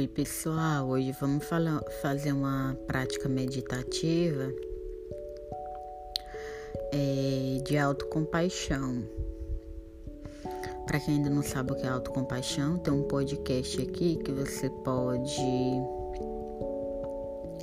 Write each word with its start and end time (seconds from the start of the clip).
Oi, 0.00 0.08
pessoal. 0.08 0.88
Hoje 0.88 1.12
vamos 1.20 1.44
falar, 1.44 1.78
fazer 2.00 2.32
uma 2.32 2.74
prática 2.86 3.28
meditativa 3.28 4.50
é, 6.90 7.62
de 7.62 7.76
autocompaixão. 7.76 9.04
Para 10.86 11.00
quem 11.00 11.16
ainda 11.16 11.28
não 11.28 11.42
sabe 11.42 11.72
o 11.72 11.74
que 11.74 11.84
é 11.84 11.90
autocompaixão, 11.90 12.78
tem 12.78 12.94
um 12.94 13.02
podcast 13.02 13.82
aqui 13.82 14.16
que 14.24 14.32
você 14.32 14.70
pode 14.70 15.38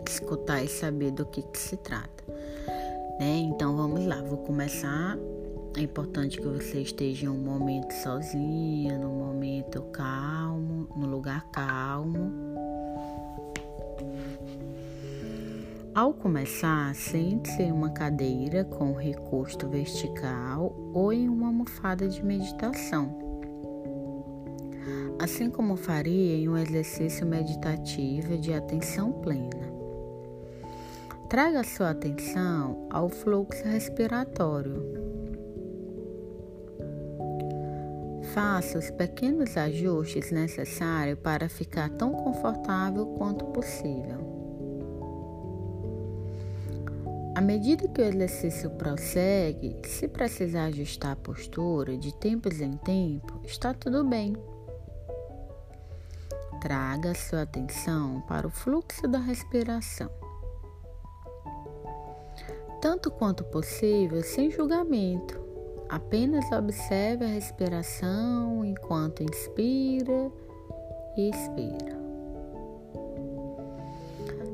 escutar 0.08 0.64
e 0.64 0.68
saber 0.68 1.10
do 1.10 1.26
que, 1.26 1.42
que 1.42 1.58
se 1.58 1.76
trata. 1.78 2.24
Né? 3.20 3.48
Então 3.50 3.76
vamos 3.76 4.06
lá, 4.06 4.22
vou 4.22 4.38
começar. 4.38 5.18
É 5.78 5.82
importante 5.82 6.42
que 6.42 6.48
você 6.48 6.82
esteja 6.82 7.28
em 7.28 7.30
um 7.30 7.38
momento 7.38 7.92
sozinha, 7.92 8.98
num 8.98 9.14
momento 9.14 9.80
calmo, 9.92 10.90
no 10.98 11.06
lugar 11.06 11.46
calmo. 11.52 12.34
Ao 15.94 16.16
começar, 16.16 16.96
sente-se 16.96 17.62
em 17.62 17.72
uma 17.72 17.92
cadeira 17.92 18.66
com 18.66 18.94
recosto 18.94 19.70
vertical 19.70 20.76
ou 20.96 21.14
em 21.14 21.30
uma 21.30 21.46
almofada 21.46 22.10
de 22.10 22.26
meditação. 22.26 23.16
Assim 25.20 25.48
como 25.48 25.76
faria 25.76 26.38
em 26.38 26.50
um 26.50 26.58
exercício 26.58 27.24
meditativo 27.24 28.36
de 28.36 28.52
atenção 28.52 29.12
plena. 29.12 29.72
Traga 31.30 31.64
sua 31.64 31.92
atenção 31.92 32.88
ao 32.90 33.10
fluxo 33.10 33.64
respiratório 33.64 35.07
Faça 38.38 38.78
os 38.78 38.92
pequenos 38.92 39.58
ajustes 39.58 40.30
necessários 40.30 41.18
para 41.18 41.50
ficar 41.50 41.90
tão 41.90 42.14
confortável 42.14 43.08
quanto 43.18 43.44
possível. 43.46 44.20
À 47.36 47.42
medida 47.42 47.88
que 47.88 48.00
o 48.00 48.06
exercício 48.06 48.70
prossegue, 48.70 49.82
se 49.88 50.08
precisar 50.08 50.66
ajustar 50.66 51.14
a 51.14 51.16
postura 51.16 51.98
de 51.98 52.14
tempos 52.14 52.62
em 52.62 52.78
tempo, 52.78 53.42
está 53.44 53.74
tudo 53.74 54.04
bem. 54.04 54.38
Traga 56.62 57.16
sua 57.16 57.42
atenção 57.42 58.22
para 58.28 58.46
o 58.46 58.52
fluxo 58.52 59.08
da 59.08 59.18
respiração. 59.18 60.12
Tanto 62.80 63.10
quanto 63.10 63.44
possível, 63.46 64.22
sem 64.22 64.52
julgamento. 64.52 65.47
Apenas 65.90 66.52
observe 66.52 67.24
a 67.24 67.30
respiração 67.30 68.66
enquanto 68.66 69.24
inspira 69.24 70.32
e 71.16 71.30
expira. 71.30 71.98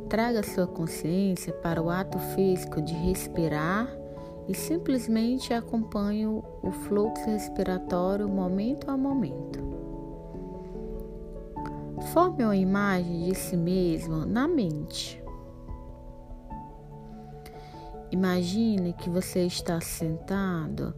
Traga 0.10 0.44
sua 0.44 0.68
consciência 0.68 1.52
para 1.54 1.82
o 1.82 1.90
ato 1.90 2.20
físico 2.20 2.80
de 2.82 2.94
respirar 2.94 3.88
e 4.48 4.54
simplesmente 4.54 5.54
acompanhe 5.54 6.28
o 6.28 6.72
fluxo 6.84 7.26
respiratório 7.26 8.30
momento 8.30 8.92
a 8.92 8.96
momento. 8.96 9.60
Forme 12.14 12.44
uma 12.44 12.56
imagem 12.56 13.24
de 13.24 13.36
si 13.36 13.58
mesmo 13.58 14.26
na 14.26 14.48
mente. 14.48 15.24
Imagine 18.12 18.94
que 18.94 19.10
você 19.10 19.46
está 19.48 19.82
sentado 19.82 20.94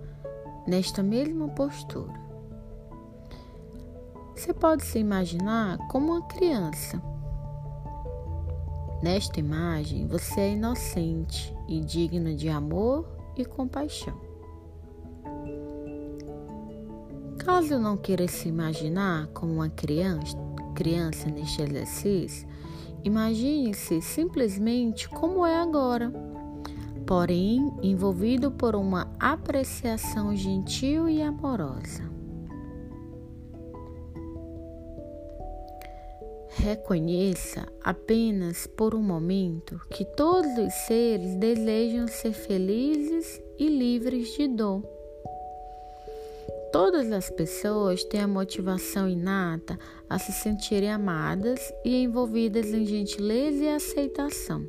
nesta 0.68 1.04
mesma 1.04 1.48
postura. 1.50 2.14
Você 4.36 4.54
pode 4.54 4.84
se 4.84 5.00
imaginar 5.00 5.78
como 5.88 6.14
uma 6.14 6.22
criança. 6.28 7.02
Nesta 9.02 9.40
imagem, 9.40 10.08
você 10.08 10.42
é 10.42 10.54
inocente 10.54 11.56
e 11.68 11.80
digno 11.80 12.36
de 12.36 12.50
amor 12.50 13.08
e 13.38 13.46
compaixão. 13.46 14.20
Caso 17.38 17.78
não 17.78 17.96
queira 17.96 18.28
se 18.28 18.50
imaginar 18.50 19.28
como 19.28 19.54
uma 19.54 19.70
criança, 19.70 20.36
criança 20.74 21.30
neste 21.30 21.62
exercício, 21.62 22.48
imagine-se 23.04 24.02
simplesmente 24.02 25.08
como 25.10 25.46
é 25.46 25.56
agora 25.56 26.12
porém 27.06 27.72
envolvido 27.82 28.52
por 28.52 28.76
uma 28.76 29.12
apreciação 29.20 30.36
gentil 30.36 31.08
e 31.08 31.22
amorosa. 31.22 32.04
Reconheça 36.50 37.68
apenas 37.84 38.66
por 38.66 38.96
um 38.96 39.02
momento 39.02 39.80
que 39.92 40.04
todos 40.04 40.58
os 40.58 40.74
seres 40.88 41.36
desejam 41.36 42.08
ser 42.08 42.32
felizes 42.32 43.42
e 43.60 43.68
livres 43.68 44.34
de 44.36 44.48
dor. 44.48 44.82
Todas 46.72 47.12
as 47.12 47.30
pessoas 47.30 48.04
têm 48.04 48.22
a 48.22 48.28
motivação 48.28 49.08
inata 49.08 49.78
a 50.10 50.18
se 50.18 50.32
sentirem 50.32 50.92
amadas 50.92 51.60
e 51.86 52.04
envolvidas 52.04 52.68
em 52.74 52.86
gentileza 52.86 53.64
e 53.64 53.70
aceitação. 53.70 54.66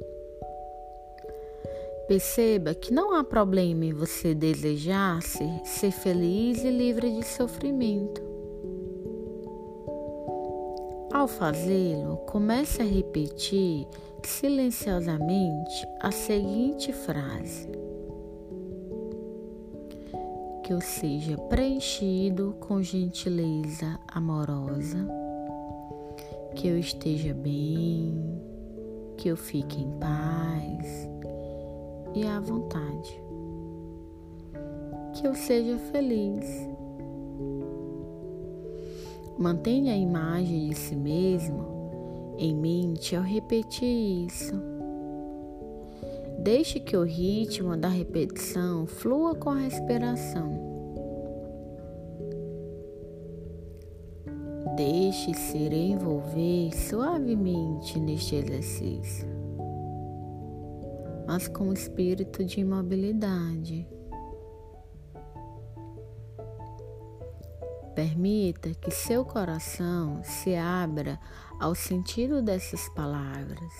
Perceba 2.06 2.72
que 2.72 2.94
não 2.94 3.16
há 3.16 3.24
problema 3.24 3.84
em 3.84 3.92
você 3.92 4.32
desejar 4.32 5.20
ser, 5.22 5.60
ser 5.64 5.90
feliz 5.90 6.62
e 6.62 6.70
livre 6.70 7.10
de 7.10 7.24
sofrimento. 7.24 8.22
Ao 11.12 11.26
fazê-lo, 11.26 12.18
comece 12.18 12.80
a 12.80 12.84
repetir 12.84 13.88
silenciosamente 14.22 15.84
a 16.00 16.12
seguinte 16.12 16.92
frase: 16.92 17.68
Que 20.62 20.72
eu 20.72 20.80
seja 20.80 21.36
preenchido 21.48 22.54
com 22.60 22.80
gentileza 22.80 23.98
amorosa, 24.06 25.08
que 26.54 26.68
eu 26.68 26.78
esteja 26.78 27.34
bem, 27.34 28.40
que 29.16 29.26
eu 29.28 29.36
fique 29.36 29.82
em 29.82 29.90
paz 29.98 31.16
e 32.16 32.26
à 32.26 32.40
vontade. 32.40 33.22
Que 35.12 35.26
eu 35.26 35.34
seja 35.34 35.78
feliz. 35.78 36.46
Mantenha 39.38 39.92
a 39.92 39.96
imagem 39.96 40.70
de 40.70 40.74
si 40.74 40.96
mesmo 40.96 42.34
em 42.38 42.56
mente 42.56 43.14
ao 43.14 43.22
repetir 43.22 44.26
isso. 44.26 44.54
Deixe 46.38 46.80
que 46.80 46.96
o 46.96 47.02
ritmo 47.02 47.76
da 47.76 47.88
repetição 47.88 48.86
flua 48.86 49.34
com 49.34 49.50
a 49.50 49.58
respiração. 49.58 50.64
Deixe-se 54.74 55.58
envolver 55.58 56.70
suavemente 56.74 57.98
neste 57.98 58.36
exercício 58.36 59.35
mas 61.26 61.48
com 61.48 61.72
espírito 61.72 62.44
de 62.44 62.60
imobilidade. 62.60 63.86
Permita 67.94 68.74
que 68.74 68.90
seu 68.90 69.24
coração 69.24 70.20
se 70.22 70.54
abra 70.54 71.18
ao 71.58 71.74
sentido 71.74 72.42
dessas 72.42 72.88
palavras. 72.90 73.72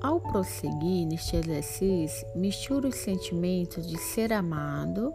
Ao 0.00 0.18
prosseguir 0.18 1.06
neste 1.06 1.36
exercício, 1.36 2.26
misture 2.34 2.88
os 2.88 2.96
sentimentos 2.96 3.86
de 3.86 3.98
ser 3.98 4.32
amado 4.32 5.14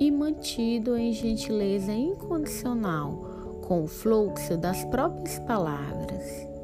e 0.00 0.10
mantido 0.10 0.96
em 0.96 1.12
gentileza 1.12 1.92
incondicional 1.92 3.60
com 3.62 3.84
o 3.84 3.86
fluxo 3.86 4.56
das 4.56 4.84
próprias 4.86 5.38
palavras. 5.40 6.55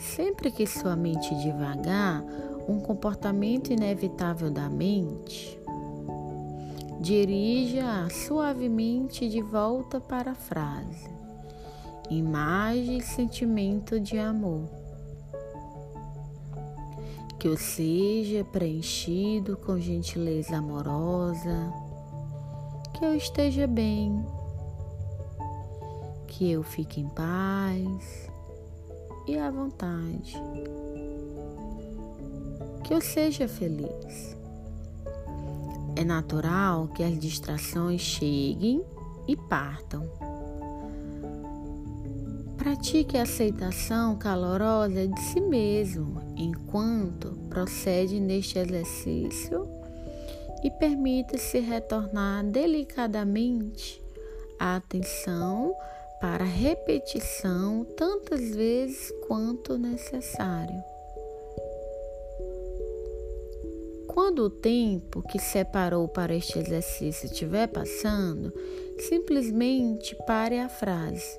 Sempre 0.00 0.50
que 0.50 0.66
sua 0.66 0.96
mente 0.96 1.34
devagar, 1.34 2.24
um 2.66 2.80
comportamento 2.80 3.70
inevitável 3.70 4.50
da 4.50 4.66
mente, 4.66 5.60
dirija 6.98 8.08
suavemente 8.08 9.28
de 9.28 9.42
volta 9.42 10.00
para 10.00 10.30
a 10.30 10.34
frase. 10.34 11.10
Imagem 12.08 12.96
e 12.96 13.02
sentimento 13.02 14.00
de 14.00 14.18
amor. 14.18 14.70
Que 17.38 17.46
eu 17.46 17.58
seja 17.58 18.42
preenchido 18.42 19.58
com 19.58 19.78
gentileza 19.78 20.56
amorosa, 20.56 21.70
que 22.94 23.04
eu 23.04 23.14
esteja 23.14 23.66
bem, 23.66 24.24
que 26.26 26.50
eu 26.50 26.62
fique 26.62 27.02
em 27.02 27.08
paz 27.10 28.29
e 29.26 29.38
à 29.38 29.50
vontade. 29.50 30.34
Que 32.84 32.94
eu 32.94 33.00
seja 33.00 33.46
feliz. 33.46 34.36
É 35.96 36.04
natural 36.04 36.88
que 36.88 37.02
as 37.02 37.18
distrações 37.18 38.00
cheguem 38.00 38.82
e 39.28 39.36
partam. 39.36 40.08
Pratique 42.56 43.16
a 43.16 43.22
aceitação 43.22 44.16
calorosa 44.16 45.06
de 45.06 45.20
si 45.20 45.40
mesmo 45.40 46.22
enquanto 46.36 47.32
procede 47.48 48.20
neste 48.20 48.58
exercício 48.58 49.68
e 50.62 50.70
permita-se 50.70 51.58
retornar 51.58 52.44
delicadamente 52.44 54.02
a 54.58 54.76
atenção 54.76 55.74
para 56.20 56.44
repetição 56.44 57.84
tantas 57.96 58.54
vezes 58.54 59.10
quanto 59.26 59.78
necessário. 59.78 60.78
Quando 64.06 64.40
o 64.40 64.50
tempo 64.50 65.22
que 65.22 65.38
separou 65.38 66.06
para 66.06 66.34
este 66.34 66.58
exercício 66.58 67.26
estiver 67.26 67.68
passando, 67.68 68.52
simplesmente 68.98 70.14
pare 70.26 70.58
a 70.58 70.68
frase. 70.68 71.38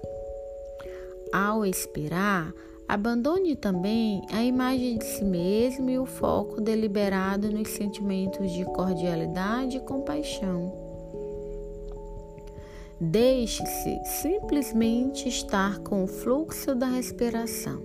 Ao 1.31 1.65
expirar, 1.65 2.53
abandone 2.87 3.55
também 3.55 4.25
a 4.31 4.43
imagem 4.43 4.97
de 4.97 5.05
si 5.05 5.23
mesmo 5.23 5.89
e 5.89 5.99
o 5.99 6.05
foco 6.05 6.59
deliberado 6.59 7.51
nos 7.51 7.69
sentimentos 7.69 8.51
de 8.51 8.65
cordialidade 8.65 9.77
e 9.77 9.81
compaixão. 9.81 10.90
Deixe-se 13.03 13.99
simplesmente 14.21 15.27
estar 15.27 15.79
com 15.79 16.03
o 16.03 16.07
fluxo 16.07 16.75
da 16.75 16.85
respiração. 16.85 17.81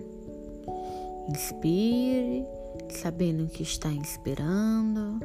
Inspire, 1.26 2.44
sabendo 2.90 3.46
que 3.46 3.62
está 3.62 3.88
inspirando, 3.88 5.18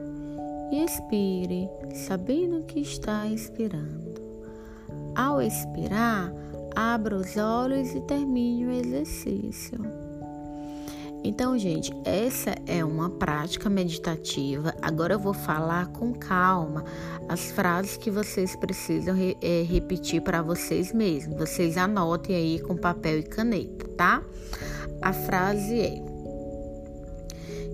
e 0.72 0.82
expire, 0.82 1.70
sabendo 1.94 2.64
que 2.64 2.80
está 2.80 3.28
expirando. 3.28 4.14
Ao 5.14 5.42
expirar, 5.42 6.34
abra 6.74 7.18
os 7.18 7.36
olhos 7.36 7.94
e 7.94 8.00
termine 8.00 8.68
o 8.68 8.72
exercício. 8.72 9.78
Então, 11.24 11.58
gente, 11.58 11.94
essa 12.04 12.56
é 12.66 12.84
uma 12.84 13.10
prática 13.10 13.70
meditativa. 13.70 14.74
Agora 14.82 15.14
eu 15.14 15.20
vou 15.20 15.34
falar 15.34 15.88
com 15.88 16.14
calma 16.14 16.84
as 17.30 17.52
frases 17.52 17.96
que 17.96 18.10
vocês 18.10 18.56
precisam 18.56 19.16
re 19.16 19.38
é, 19.42 19.62
repetir 19.62 20.22
para 20.22 20.42
vocês 20.42 20.92
mesmos. 20.92 21.38
Vocês 21.38 21.78
anotem 21.78 22.36
aí 22.36 22.60
com 22.60 22.76
papel 22.76 23.20
e 23.20 23.24
caneta, 23.24 23.88
tá? 23.90 24.24
A 25.02 25.14
frase 25.14 25.80
é: 25.80 26.04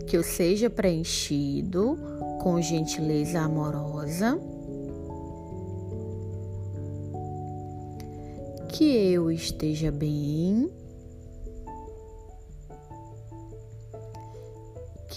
que 0.06 0.18
eu 0.18 0.24
seja 0.24 0.70
preenchido 0.70 1.98
com 2.42 2.62
gentileza 2.62 3.40
amorosa 3.40 4.38
que 8.78 8.84
eu 8.84 9.32
esteja 9.32 9.90
bem, 9.90 10.70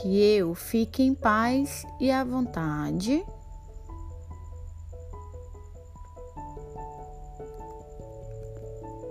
que 0.01 0.37
eu 0.37 0.55
fique 0.55 1.03
em 1.03 1.15
paz 1.15 1.85
e 2.01 2.11
à 2.11 2.25
vontade. 2.25 3.25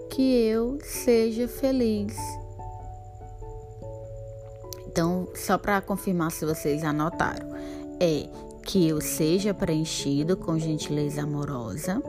Que 0.09 0.47
eu 0.47 0.79
seja 0.81 1.47
feliz. 1.47 2.17
Então, 4.87 5.27
só 5.35 5.57
para 5.57 5.79
confirmar 5.81 6.31
se 6.31 6.45
vocês 6.45 6.83
anotaram, 6.83 7.55
é 7.99 8.27
que 8.63 8.87
eu 8.87 8.99
seja 8.99 9.53
preenchido 9.53 10.35
com 10.35 10.57
gentileza 10.57 11.21
amorosa, 11.21 12.01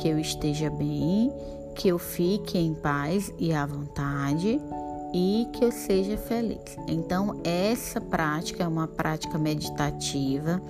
que 0.00 0.08
eu 0.08 0.18
esteja 0.18 0.70
bem 0.70 1.32
que 1.74 1.88
eu 1.88 1.98
fique 1.98 2.58
em 2.58 2.74
paz 2.74 3.32
e 3.38 3.52
à 3.52 3.64
vontade 3.64 4.60
e 5.12 5.48
que 5.52 5.64
eu 5.64 5.70
seja 5.70 6.16
feliz. 6.16 6.76
Então, 6.88 7.40
essa 7.44 8.00
prática 8.00 8.64
é 8.64 8.68
uma 8.68 8.88
prática 8.88 9.38
meditativa 9.38 10.60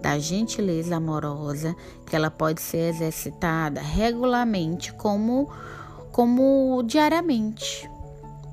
da 0.00 0.18
gentileza 0.18 0.96
amorosa, 0.96 1.74
que 2.06 2.14
ela 2.14 2.30
pode 2.30 2.60
ser 2.60 2.90
exercitada 2.90 3.80
regularmente 3.80 4.92
como 4.92 5.48
como 6.12 6.80
diariamente, 6.84 7.90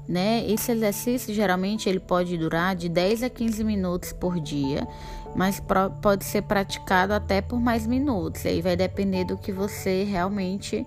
né? 0.08 0.44
Esse 0.50 0.72
exercício 0.72 1.32
geralmente 1.32 1.88
ele 1.88 2.00
pode 2.00 2.36
durar 2.36 2.76
de 2.76 2.90
10 2.90 3.22
a 3.22 3.30
15 3.30 3.64
minutos 3.64 4.12
por 4.12 4.40
dia, 4.40 4.88
mas 5.36 5.62
pode 6.02 6.26
ser 6.26 6.42
praticado 6.42 7.14
até 7.14 7.40
por 7.40 7.60
mais 7.60 7.86
minutos. 7.86 8.46
Aí 8.48 8.62
vai 8.62 8.76
depender 8.76 9.26
do 9.26 9.38
que 9.38 9.52
você 9.52 10.04
realmente 10.04 10.84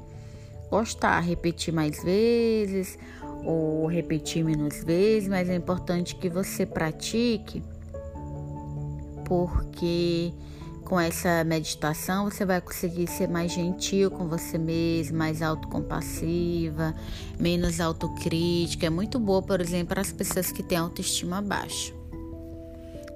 gostar, 0.68 1.20
repetir 1.20 1.72
mais 1.72 2.02
vezes 2.02 2.98
ou 3.44 3.86
repetir 3.86 4.44
menos 4.44 4.82
vezes, 4.82 5.28
mas 5.28 5.48
é 5.48 5.54
importante 5.54 6.16
que 6.16 6.28
você 6.28 6.64
pratique, 6.64 7.62
porque 9.24 10.32
com 10.84 11.00
essa 11.00 11.42
meditação 11.44 12.30
você 12.30 12.44
vai 12.44 12.60
conseguir 12.60 13.06
ser 13.06 13.28
mais 13.28 13.52
gentil 13.52 14.10
com 14.10 14.28
você 14.28 14.58
mesmo, 14.58 15.16
mais 15.16 15.42
autocompassiva, 15.42 16.94
menos 17.38 17.80
autocrítica. 17.80 18.86
É 18.86 18.90
muito 18.90 19.18
boa, 19.18 19.42
por 19.42 19.60
exemplo, 19.60 19.88
para 19.88 20.02
as 20.02 20.12
pessoas 20.12 20.52
que 20.52 20.62
têm 20.62 20.78
autoestima 20.78 21.40
baixa. 21.40 21.92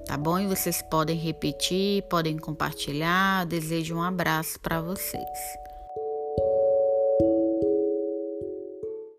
Tá 0.05 0.17
bom? 0.17 0.39
E 0.39 0.47
vocês 0.47 0.81
podem 0.81 1.15
repetir, 1.15 2.01
podem 2.09 2.35
compartilhar. 2.35 3.43
Eu 3.43 3.47
desejo 3.47 3.95
um 3.95 4.01
abraço 4.01 4.59
para 4.59 4.81
vocês. 4.81 5.68